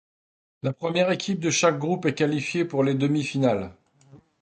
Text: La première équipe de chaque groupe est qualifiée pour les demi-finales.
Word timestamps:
La 0.63 0.73
première 0.73 1.11
équipe 1.11 1.39
de 1.39 1.51
chaque 1.51 1.77
groupe 1.77 2.07
est 2.07 2.15
qualifiée 2.15 2.65
pour 2.65 2.83
les 2.83 2.95
demi-finales. 2.95 3.71